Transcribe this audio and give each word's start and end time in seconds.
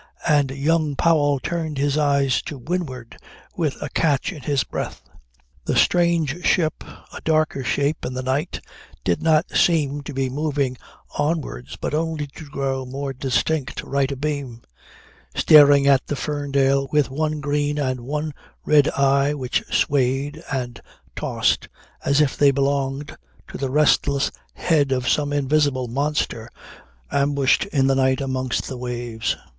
And 0.27 0.49
young 0.49 0.95
Powell 0.95 1.39
turned 1.39 1.77
his 1.77 1.95
eyes 1.95 2.41
to 2.47 2.57
windward 2.57 3.17
with 3.55 3.79
a 3.83 3.89
catch 3.89 4.33
in 4.33 4.41
his 4.41 4.63
breath. 4.63 5.03
The 5.65 5.75
strange 5.75 6.43
ship, 6.43 6.83
a 7.13 7.21
darker 7.23 7.63
shape 7.63 8.03
in 8.03 8.15
the 8.15 8.23
night, 8.23 8.61
did 9.03 9.21
not 9.21 9.51
seem 9.51 10.01
to 10.01 10.11
be 10.11 10.27
moving 10.27 10.75
onwards 11.19 11.77
but 11.79 11.93
only 11.93 12.25
to 12.25 12.45
grow 12.49 12.83
more 12.83 13.13
distinct 13.13 13.83
right 13.83 14.11
abeam, 14.11 14.63
staring 15.35 15.85
at 15.85 16.07
the 16.07 16.15
Ferndale 16.15 16.87
with 16.91 17.11
one 17.11 17.39
green 17.39 17.77
and 17.77 18.01
one 18.01 18.33
red 18.65 18.89
eye 18.97 19.35
which 19.35 19.63
swayed 19.71 20.43
and 20.51 20.81
tossed 21.15 21.69
as 22.03 22.21
if 22.21 22.35
they 22.35 22.49
belonged 22.49 23.15
to 23.49 23.55
the 23.59 23.69
restless 23.69 24.31
head 24.55 24.91
of 24.91 25.07
some 25.07 25.31
invisible 25.31 25.87
monster 25.87 26.49
ambushed 27.11 27.65
in 27.65 27.85
the 27.85 27.93
night 27.93 28.19
amongst 28.19 28.67
the 28.67 28.77
waves. 28.79 29.37